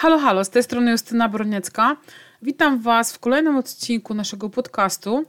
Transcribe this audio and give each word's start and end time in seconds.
Halo, 0.00 0.18
halo, 0.18 0.44
z 0.44 0.50
tej 0.50 0.62
strony 0.62 0.90
Justyna 0.90 1.28
Broniecka. 1.28 1.96
Witam 2.42 2.80
Was 2.80 3.12
w 3.12 3.18
kolejnym 3.18 3.56
odcinku 3.56 4.14
naszego 4.14 4.50
podcastu. 4.50 5.24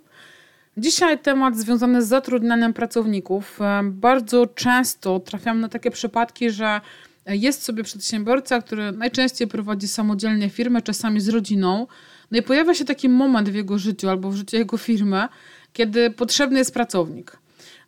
Dzisiaj 0.77 1.19
temat 1.19 1.57
związany 1.57 2.01
z 2.01 2.07
zatrudnianiem 2.07 2.73
pracowników. 2.73 3.61
E, 3.61 3.81
bardzo 3.83 4.47
często 4.47 5.19
trafiam 5.19 5.59
na 5.59 5.69
takie 5.69 5.91
przypadki, 5.91 6.49
że 6.51 6.81
jest 7.25 7.63
sobie 7.63 7.83
przedsiębiorca, 7.83 8.61
który 8.61 8.91
najczęściej 8.91 9.47
prowadzi 9.47 9.87
samodzielnie 9.87 10.49
firmę, 10.49 10.81
czasami 10.81 11.21
z 11.21 11.29
rodziną. 11.29 11.87
No 12.31 12.37
i 12.37 12.41
pojawia 12.41 12.73
się 12.73 12.85
taki 12.85 13.09
moment 13.09 13.49
w 13.49 13.55
jego 13.55 13.77
życiu 13.77 14.09
albo 14.09 14.31
w 14.31 14.35
życiu 14.35 14.57
jego 14.57 14.77
firmy, 14.77 15.27
kiedy 15.73 16.11
potrzebny 16.11 16.59
jest 16.59 16.73
pracownik. 16.73 17.37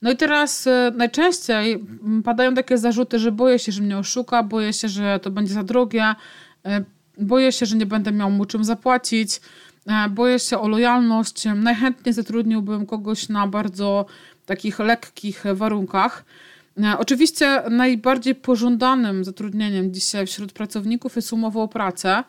No 0.02 0.12
i 0.12 0.18
teraz 0.18 0.68
e, 0.68 0.92
najczęściej 0.96 1.86
padają 2.24 2.54
takie 2.54 2.78
zarzuty, 2.78 3.20
że 3.20 3.32
boję 3.32 3.60
się, 3.60 3.72
że 3.72 3.82
mnie 3.82 3.98
oszuka, 3.98 4.44
boję 4.44 4.74
się, 4.74 4.90
że 4.90 5.20
to 5.20 5.32
będzie 5.32 5.54
za 5.54 5.64
drogie, 5.64 6.16
boję 7.18 7.52
się, 7.52 7.66
że 7.66 7.78
nie 7.78 7.86
będę 7.86 8.12
miał 8.12 8.32
mu 8.32 8.46
czym 8.46 8.64
zapłacić, 8.64 9.42
e, 9.88 10.10
boję 10.10 10.40
się 10.40 10.60
o 10.60 10.68
lojalność. 10.68 11.44
Najchętniej 11.56 12.14
zatrudniłbym 12.14 12.86
kogoś 12.86 13.30
na 13.30 13.48
bardzo 13.48 14.06
takich 14.46 14.80
lekkich 14.80 15.44
warunkach. 15.54 16.26
Oczywiście 16.98 17.62
najbardziej 17.70 18.36
pożądanym 18.36 19.24
zatrudnieniem 19.24 19.94
dzisiaj 19.94 20.28
wśród 20.28 20.52
pracowników 20.52 21.16
jest 21.16 21.34
umowa 21.34 21.62
o 21.62 21.68
pracę. 21.68 22.24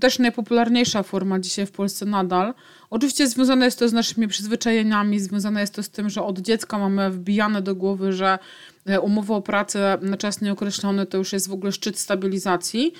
Też 0.00 0.18
najpopularniejsza 0.18 1.02
forma 1.02 1.38
dzisiaj 1.40 1.66
w 1.66 1.72
Polsce 1.72 2.06
nadal. 2.06 2.54
Oczywiście 2.90 3.28
związane 3.28 3.64
jest 3.64 3.78
to 3.78 3.88
z 3.88 3.92
naszymi 3.92 4.28
przyzwyczajeniami, 4.28 5.20
związane 5.20 5.60
jest 5.60 5.74
to 5.74 5.82
z 5.82 5.90
tym, 5.90 6.10
że 6.10 6.22
od 6.22 6.38
dziecka 6.38 6.78
mamy 6.78 7.10
wbijane 7.10 7.62
do 7.62 7.74
głowy, 7.74 8.12
że 8.12 8.38
e, 8.86 9.00
umowa 9.00 9.34
o 9.34 9.42
pracę 9.42 9.98
na 10.02 10.16
czas 10.16 10.40
nieokreślony 10.40 11.06
to 11.06 11.18
już 11.18 11.32
jest 11.32 11.48
w 11.48 11.52
ogóle 11.52 11.72
szczyt 11.72 11.98
stabilizacji. 11.98 12.92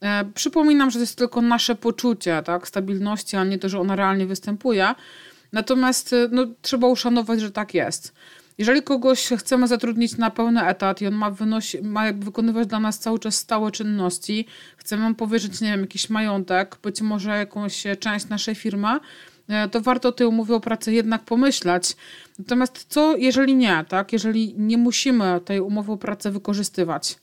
E, 0.00 0.24
przypominam, 0.34 0.90
że 0.90 0.94
to 0.94 1.00
jest 1.00 1.18
tylko 1.18 1.42
nasze 1.42 1.74
poczucie 1.74 2.42
tak, 2.44 2.68
stabilności, 2.68 3.36
a 3.36 3.44
nie 3.44 3.58
to, 3.58 3.68
że 3.68 3.80
ona 3.80 3.96
realnie 3.96 4.26
występuje. 4.26 4.94
Natomiast 5.52 6.12
e, 6.12 6.28
no, 6.32 6.46
trzeba 6.62 6.88
uszanować, 6.88 7.40
że 7.40 7.50
tak 7.50 7.74
jest. 7.74 8.14
Jeżeli 8.58 8.82
kogoś 8.82 9.28
chcemy 9.38 9.68
zatrudnić 9.68 10.16
na 10.16 10.30
pełny 10.30 10.66
etat 10.66 11.02
i 11.02 11.06
on 11.06 11.14
ma, 11.14 11.30
wynosi, 11.30 11.82
ma 11.82 12.12
wykonywać 12.12 12.66
dla 12.66 12.80
nas 12.80 12.98
cały 12.98 13.18
czas 13.18 13.34
stałe 13.34 13.70
czynności, 13.70 14.46
chcemy 14.76 15.08
mu 15.08 15.14
powierzyć, 15.14 15.60
nie 15.60 15.70
wiem, 15.70 15.80
jakiś 15.80 16.10
majątek, 16.10 16.76
być 16.82 17.00
może 17.02 17.38
jakąś 17.38 17.84
część 18.00 18.28
naszej 18.28 18.54
firmy, 18.54 19.00
to 19.70 19.80
warto 19.80 20.12
tej 20.12 20.26
umowie 20.26 20.54
o 20.54 20.60
pracę 20.60 20.92
jednak 20.92 21.22
pomyśleć. 21.24 21.96
Natomiast 22.38 22.86
co, 22.88 23.16
jeżeli 23.16 23.56
nie, 23.56 23.84
tak? 23.88 24.12
Jeżeli 24.12 24.54
nie 24.58 24.78
musimy 24.78 25.40
tej 25.44 25.60
umowy 25.60 25.92
o 25.92 25.96
pracę 25.96 26.30
wykorzystywać? 26.30 27.18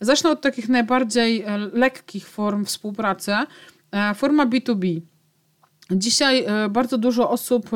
Zacznę 0.00 0.30
od 0.30 0.40
takich 0.40 0.68
najbardziej 0.68 1.42
e, 1.42 1.58
lekkich 1.58 2.28
form 2.28 2.64
współpracy. 2.64 3.32
E, 3.92 4.14
forma 4.14 4.46
B2B. 4.46 5.00
Dzisiaj 5.90 6.46
bardzo 6.70 6.98
dużo 6.98 7.30
osób 7.30 7.70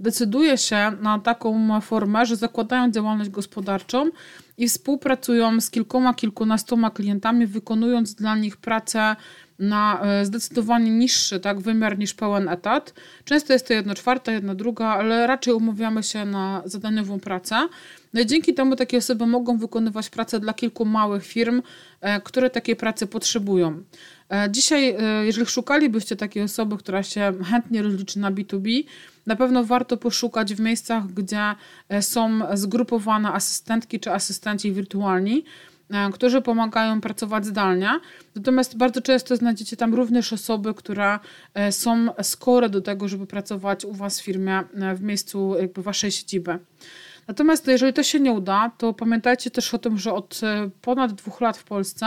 decyduje 0.00 0.58
się 0.58 0.92
na 1.00 1.18
taką 1.18 1.80
formę, 1.80 2.26
że 2.26 2.36
zakładają 2.36 2.90
działalność 2.90 3.30
gospodarczą 3.30 4.10
i 4.58 4.68
współpracują 4.68 5.60
z 5.60 5.70
kilkoma, 5.70 6.14
kilkunastoma 6.14 6.90
klientami, 6.90 7.46
wykonując 7.46 8.14
dla 8.14 8.36
nich 8.36 8.56
pracę 8.56 9.16
na 9.58 10.00
e, 10.02 10.24
zdecydowanie 10.24 10.90
niższy 10.90 11.40
tak, 11.40 11.60
wymiar 11.60 11.98
niż 11.98 12.14
pełen 12.14 12.48
etat. 12.48 12.94
Często 13.24 13.52
jest 13.52 13.68
to 13.68 13.74
jedna 13.74 13.94
czwarta, 13.94 14.32
jedna 14.32 14.54
druga, 14.54 14.86
ale 14.86 15.26
raczej 15.26 15.54
umawiamy 15.54 16.02
się 16.02 16.24
na 16.24 16.62
zadaniową 16.64 17.20
pracę. 17.20 17.68
No 18.14 18.20
i 18.20 18.26
dzięki 18.26 18.54
temu 18.54 18.76
takie 18.76 18.98
osoby 18.98 19.26
mogą 19.26 19.58
wykonywać 19.58 20.10
pracę 20.10 20.40
dla 20.40 20.54
kilku 20.54 20.84
małych 20.84 21.26
firm, 21.26 21.62
e, 22.00 22.20
które 22.20 22.50
takiej 22.50 22.76
pracy 22.76 23.06
potrzebują. 23.06 23.82
E, 24.30 24.48
dzisiaj, 24.50 24.96
jeżeli 25.22 25.46
szukalibyście 25.46 26.16
takiej 26.16 26.42
osoby, 26.42 26.76
która 26.76 27.02
się 27.02 27.32
chętnie 27.50 27.82
rozliczy 27.82 28.18
na 28.18 28.32
B2B, 28.32 28.84
na 29.26 29.36
pewno 29.36 29.64
warto 29.64 29.96
poszukać 29.96 30.54
w 30.54 30.60
miejscach, 30.60 31.06
gdzie 31.06 31.54
są 32.00 32.40
zgrupowane 32.54 33.32
asystentki 33.32 34.00
czy 34.00 34.12
asystenci 34.12 34.72
wirtualni, 34.72 35.44
którzy 36.12 36.42
pomagają 36.42 37.00
pracować 37.00 37.46
zdalnie. 37.46 37.90
Natomiast 38.36 38.76
bardzo 38.76 39.00
często 39.02 39.36
znajdziecie 39.36 39.76
tam 39.76 39.94
również 39.94 40.32
osoby, 40.32 40.74
które 40.74 41.18
e, 41.54 41.72
są 41.72 42.08
skore 42.22 42.68
do 42.68 42.80
tego, 42.80 43.08
żeby 43.08 43.26
pracować 43.26 43.84
u 43.84 43.92
Was 43.92 44.20
w 44.20 44.24
firmie, 44.24 44.62
e, 44.74 44.94
w 44.94 45.02
miejscu 45.02 45.54
jakby 45.60 45.82
Waszej 45.82 46.12
siedziby. 46.12 46.58
Natomiast 47.28 47.66
jeżeli 47.66 47.92
to 47.92 48.02
się 48.02 48.20
nie 48.20 48.32
uda, 48.32 48.72
to 48.78 48.94
pamiętajcie 48.94 49.50
też 49.50 49.74
o 49.74 49.78
tym, 49.78 49.98
że 49.98 50.12
od 50.12 50.40
ponad 50.80 51.12
dwóch 51.12 51.40
lat 51.40 51.56
w 51.56 51.64
Polsce 51.64 52.06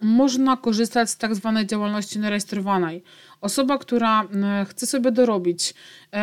można 0.00 0.56
korzystać 0.56 1.10
z 1.10 1.16
tak 1.16 1.34
zwanej 1.34 1.66
działalności 1.66 2.18
nierejestrowanej. 2.18 3.02
Osoba, 3.40 3.78
która 3.78 4.24
chce 4.68 4.86
sobie 4.86 5.12
dorobić, 5.12 5.74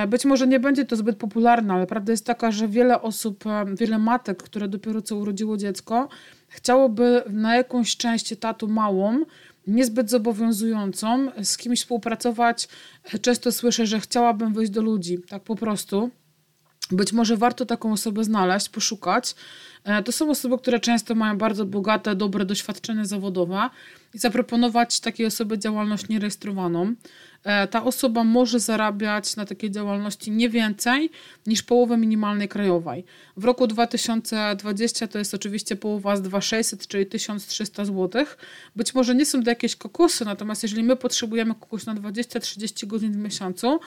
być 0.08 0.26
może 0.26 0.48
nie 0.48 0.60
będzie 0.60 0.86
to 0.86 0.96
zbyt 0.96 1.18
popularne, 1.18 1.74
ale 1.74 1.88
prawda 1.88 2.12
jest 2.12 2.26
taka, 2.26 2.52
że 2.52 2.68
wiele 2.68 3.02
osób, 3.02 3.44
wiele 3.80 3.98
matek, 3.98 4.44
które 4.44 4.68
dopiero 4.68 5.02
co 5.02 5.16
urodziło 5.16 5.58
dziecko, 5.58 6.10
chciałoby 6.54 7.24
na 7.30 7.56
jakąś 7.56 7.98
część 7.98 8.32
etatu 8.34 8.68
małą, 8.68 9.26
niezbyt 9.68 10.10
zobowiązującą, 10.10 11.32
z 11.44 11.58
kimś 11.58 11.80
współpracować. 11.80 12.68
Często 13.22 13.52
słyszę, 13.52 13.86
że 13.86 14.00
chciałabym 14.00 14.54
wyjść 14.54 14.72
do 14.72 14.82
ludzi, 14.82 15.18
tak 15.30 15.44
po 15.44 15.56
prostu. 15.56 16.10
Być 16.92 17.14
może 17.14 17.38
warto 17.38 17.66
taką 17.66 17.94
osobę 17.94 18.24
znaleźć, 18.24 18.70
poszukać. 18.70 19.36
E, 19.84 20.04
to 20.04 20.12
są 20.12 20.30
osoby, 20.30 20.58
które 20.58 20.80
często 20.80 21.16
mają 21.16 21.38
bardzo 21.38 21.66
bogate, 21.66 22.16
dobre 22.16 22.46
doświadczenie 22.46 23.06
zawodowe 23.06 23.70
i 24.14 24.18
zaproponować 24.18 25.00
takiej 25.00 25.26
osobie 25.26 25.60
działalność 25.60 26.08
nierejestrowaną. 26.10 26.96
E, 27.44 27.68
ta 27.68 27.84
osoba 27.84 28.24
może 28.24 28.60
zarabiać 28.60 29.36
na 29.36 29.46
takiej 29.46 29.72
działalności 29.72 30.32
nie 30.32 30.50
więcej 30.50 31.10
niż 31.48 31.64
połowę 31.64 31.98
minimalnej 31.98 32.48
krajowej. 32.48 33.06
W 33.38 33.44
roku 33.44 33.68
2020 33.68 35.08
to 35.08 35.20
jest 35.20 35.34
oczywiście 35.34 35.76
połowa 35.76 36.16
z 36.16 36.22
2600, 36.22 36.88
czyli 36.88 37.06
1300 37.06 37.86
zł. 37.86 38.26
Być 38.76 38.94
może 38.94 39.16
nie 39.16 39.26
są 39.26 39.44
to 39.44 39.50
jakieś 39.50 39.76
kokosy, 39.76 40.26
natomiast 40.26 40.64
jeżeli 40.64 40.84
my 40.84 40.96
potrzebujemy 40.96 41.56
kogoś 41.56 41.86
na 41.86 41.96
20-30 41.96 42.88
godzin 42.88 43.14
w 43.14 43.18
miesiącu, 43.18 43.80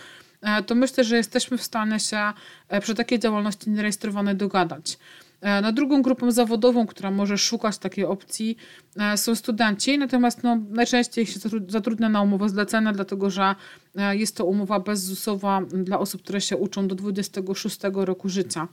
to 0.66 0.74
myślę, 0.74 1.04
że 1.04 1.16
jesteśmy 1.16 1.58
w 1.58 1.62
stanie 1.62 2.00
się 2.00 2.32
przy 2.80 2.94
takiej 2.94 3.18
działalności 3.18 3.70
nierejestrowanej 3.70 4.36
dogadać. 4.36 4.98
E, 5.40 5.60
na 5.60 5.72
drugą 5.72 6.02
grupą 6.02 6.30
zawodową, 6.30 6.86
która 6.86 7.10
może 7.10 7.38
szukać 7.38 7.78
takiej 7.78 8.04
opcji, 8.04 8.56
e, 8.96 9.16
są 9.16 9.34
studenci, 9.34 9.98
natomiast 9.98 10.42
no, 10.42 10.58
najczęściej 10.68 11.26
się 11.26 11.40
zatrudnia 11.68 12.08
na 12.08 12.22
umowę 12.22 12.48
zlecenia, 12.48 12.92
dlatego 12.92 13.30
że 13.30 13.54
e, 13.96 14.16
jest 14.16 14.36
to 14.36 14.44
umowa 14.44 14.80
bezzusowa 14.80 15.60
dla 15.72 15.98
osób, 15.98 16.22
które 16.22 16.40
się 16.40 16.56
uczą 16.56 16.88
do 16.88 16.94
26 16.94 17.78
roku 17.92 18.28
życia. 18.28 18.68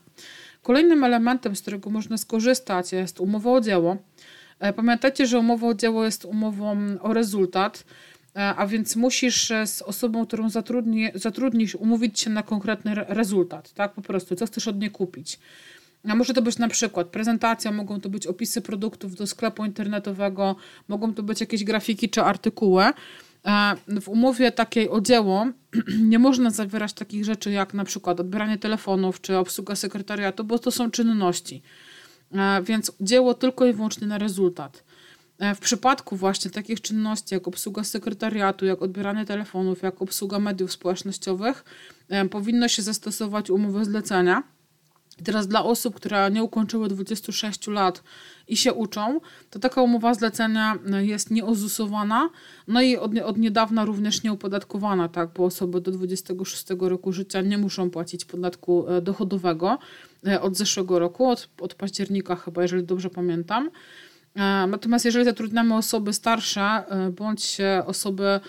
Kolejnym 0.61 1.03
elementem, 1.03 1.55
z 1.55 1.61
którego 1.61 1.89
można 1.89 2.17
skorzystać, 2.17 2.91
jest 2.91 3.19
umowa 3.19 3.51
o 3.51 3.61
dzieło. 3.61 3.97
Pamiętajcie, 4.75 5.27
że 5.27 5.39
umowa 5.39 5.67
o 5.67 5.73
dzieło 5.73 6.05
jest 6.05 6.25
umową 6.25 6.77
o 7.01 7.13
rezultat, 7.13 7.83
a 8.33 8.67
więc 8.67 8.95
musisz 8.95 9.51
z 9.65 9.81
osobą, 9.81 10.25
którą 10.25 10.49
zatrudni, 10.49 11.09
zatrudnisz, 11.15 11.75
umówić 11.75 12.19
się 12.19 12.29
na 12.29 12.43
konkretny 12.43 12.95
rezultat, 12.95 13.73
tak? 13.73 13.93
Po 13.93 14.01
prostu, 14.01 14.35
co 14.35 14.45
chcesz 14.45 14.67
od 14.67 14.79
niej 14.79 14.91
kupić. 14.91 15.39
A 16.09 16.15
może 16.15 16.33
to 16.33 16.41
być 16.41 16.57
na 16.57 16.67
przykład 16.67 17.07
prezentacja, 17.07 17.71
mogą 17.71 18.01
to 18.01 18.09
być 18.09 18.27
opisy 18.27 18.61
produktów 18.61 19.15
do 19.15 19.27
sklepu 19.27 19.65
internetowego, 19.65 20.55
mogą 20.87 21.13
to 21.13 21.23
być 21.23 21.41
jakieś 21.41 21.63
grafiki 21.63 22.09
czy 22.09 22.21
artykuły. 22.21 22.83
E, 22.83 23.75
w 24.01 24.09
umowie 24.09 24.51
takiej 24.51 24.89
o 24.89 25.01
dzieło 25.01 25.47
nie 26.11 26.19
można 26.19 26.49
zawierać 26.49 26.93
takich 26.93 27.25
rzeczy 27.25 27.51
jak 27.51 27.73
na 27.73 27.83
przykład 27.83 28.19
odbieranie 28.19 28.57
telefonów 28.57 29.21
czy 29.21 29.37
obsługa 29.37 29.75
sekretariatu, 29.75 30.43
bo 30.43 30.59
to 30.59 30.71
są 30.71 30.91
czynności. 30.91 31.61
E, 32.33 32.61
więc 32.63 32.91
dzieło 33.01 33.33
tylko 33.33 33.65
i 33.65 33.73
wyłącznie 33.73 34.07
na 34.07 34.17
rezultat. 34.17 34.83
E, 35.43 35.55
w 35.55 35.59
przypadku 35.59 36.15
właśnie 36.15 36.51
takich 36.51 36.81
czynności 36.81 37.33
jak 37.33 37.47
obsługa 37.47 37.83
sekretariatu, 37.83 38.65
jak 38.65 38.81
odbieranie 38.81 39.25
telefonów, 39.25 39.81
jak 39.81 40.01
obsługa 40.01 40.39
mediów 40.39 40.71
społecznościowych, 40.71 41.63
powinno 42.31 42.67
się 42.67 42.81
zastosować 42.81 43.49
umowę 43.49 43.85
zlecenia 43.85 44.43
teraz 45.23 45.47
dla 45.47 45.63
osób, 45.63 45.95
które 45.95 46.31
nie 46.31 46.43
ukończyły 46.43 46.87
26 46.87 47.67
lat 47.67 48.03
i 48.47 48.57
się 48.57 48.73
uczą, 48.73 49.19
to 49.49 49.59
taka 49.59 49.81
umowa 49.81 50.13
zlecenia 50.13 50.77
jest 50.99 51.31
nieozusowana, 51.31 52.29
no 52.67 52.81
i 52.81 52.97
od, 52.97 53.11
od 53.17 53.37
niedawna 53.37 53.85
również 53.85 54.23
nieopodatkowana, 54.23 55.09
tak, 55.09 55.29
bo 55.33 55.45
osoby 55.45 55.81
do 55.81 55.91
26 55.91 56.65
roku 56.79 57.11
życia 57.11 57.41
nie 57.41 57.57
muszą 57.57 57.89
płacić 57.89 58.25
podatku 58.25 58.89
e, 58.89 59.01
dochodowego 59.01 59.77
e, 60.27 60.41
od 60.41 60.57
zeszłego 60.57 60.99
roku, 60.99 61.29
od, 61.29 61.49
od 61.61 61.73
października 61.75 62.35
chyba, 62.35 62.61
jeżeli 62.61 62.83
dobrze 62.83 63.09
pamiętam. 63.09 63.69
E, 64.35 64.67
natomiast 64.67 65.05
jeżeli 65.05 65.25
zatrudniamy 65.25 65.75
osoby 65.75 66.13
starsze 66.13 66.83
bądź 67.11 67.57
osoby 67.85 68.39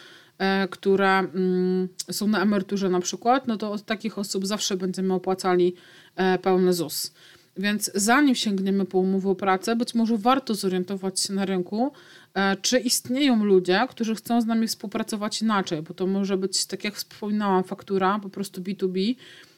które 0.71 1.19
mm, 1.19 1.89
są 2.11 2.29
na 2.29 2.43
emeryturze 2.43 2.89
na 2.89 3.01
przykład, 3.01 3.49
no 3.49 3.57
to 3.57 3.73
od 3.73 3.85
takich 3.85 4.19
osób 4.19 4.47
zawsze 4.47 4.77
będziemy 4.77 5.15
opłacali 5.15 5.75
E, 6.17 6.39
pełny 6.39 6.73
ZUS. 6.73 7.13
Więc 7.57 7.91
zanim 7.95 8.35
sięgniemy 8.35 8.85
po 8.85 8.99
umowę 8.99 9.31
o 9.31 9.35
pracę, 9.35 9.77
być 9.77 9.95
może 9.95 10.19
warto 10.19 10.55
zorientować 10.55 11.21
się 11.21 11.33
na 11.33 11.45
rynku, 11.45 11.93
e, 12.35 12.57
czy 12.57 12.79
istnieją 12.79 13.45
ludzie, 13.45 13.87
którzy 13.91 14.15
chcą 14.15 14.41
z 14.41 14.47
nami 14.47 14.69
współpracować 14.69 15.43
inaczej, 15.43 15.83
bo 15.83 15.95
to 15.95 16.07
może 16.07 16.37
być, 16.37 16.67
tak 16.67 16.85
jak 16.85 16.95
wspominałam, 16.95 17.65
faktura, 17.65 18.19
po 18.19 18.29
prostu 18.29 18.61
B2B. 18.61 19.15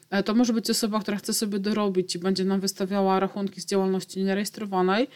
E, 0.09 0.23
to 0.23 0.33
może 0.33 0.53
być 0.53 0.69
osoba, 0.69 0.99
która 0.99 1.17
chce 1.17 1.33
sobie 1.33 1.59
dorobić 1.59 2.15
i 2.15 2.19
będzie 2.19 2.45
nam 2.45 2.59
wystawiała 2.59 3.19
rachunki 3.19 3.61
z 3.61 3.65
działalności 3.65 4.23
nierejestrowanej, 4.23 5.07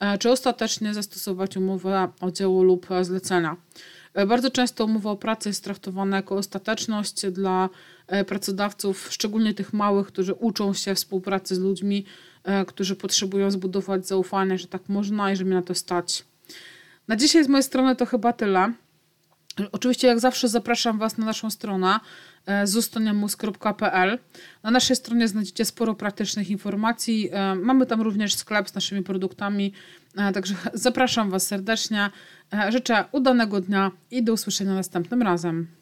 e, 0.00 0.18
czy 0.18 0.30
ostatecznie 0.30 0.94
zastosować 0.94 1.56
umowę 1.56 2.08
o 2.20 2.30
dzieło 2.30 2.62
lub 2.62 2.86
zlecenia. 3.02 3.56
Bardzo 4.28 4.50
często 4.50 4.84
umowa 4.84 5.10
o 5.10 5.16
pracę 5.16 5.50
jest 5.50 5.64
traktowana 5.64 6.16
jako 6.16 6.36
ostateczność 6.36 7.26
dla 7.26 7.68
pracodawców, 8.26 9.08
szczególnie 9.10 9.54
tych 9.54 9.72
małych, 9.72 10.06
którzy 10.06 10.34
uczą 10.34 10.74
się 10.74 10.94
współpracy 10.94 11.54
z 11.54 11.58
ludźmi, 11.58 12.04
E, 12.44 12.64
którzy 12.64 12.96
potrzebują 12.96 13.50
zbudować 13.50 14.06
zaufanie, 14.06 14.58
że 14.58 14.66
tak 14.66 14.88
można 14.88 15.32
i 15.32 15.36
że 15.36 15.44
mnie 15.44 15.54
na 15.54 15.62
to 15.62 15.74
stać. 15.74 16.24
Na 17.08 17.16
dzisiaj 17.16 17.44
z 17.44 17.48
mojej 17.48 17.62
strony 17.62 17.96
to 17.96 18.06
chyba 18.06 18.32
tyle. 18.32 18.72
Oczywiście, 19.72 20.08
jak 20.08 20.20
zawsze, 20.20 20.48
zapraszam 20.48 20.98
Was 20.98 21.18
na 21.18 21.26
naszą 21.26 21.50
stronę 21.50 22.00
e, 22.46 22.66
zostaniamus.pl. 22.66 24.18
Na 24.62 24.70
naszej 24.70 24.96
stronie 24.96 25.28
znajdziecie 25.28 25.64
sporo 25.64 25.94
praktycznych 25.94 26.50
informacji. 26.50 27.28
E, 27.32 27.54
mamy 27.54 27.86
tam 27.86 28.00
również 28.00 28.34
sklep 28.34 28.70
z 28.70 28.74
naszymi 28.74 29.02
produktami, 29.02 29.72
także 30.34 30.54
zapraszam 30.74 31.30
Was 31.30 31.46
serdecznie. 31.46 32.10
Życzę 32.68 33.04
udanego 33.12 33.60
dnia 33.60 33.90
i 34.10 34.22
do 34.22 34.32
usłyszenia 34.32 34.74
następnym 34.74 35.22
razem. 35.22 35.79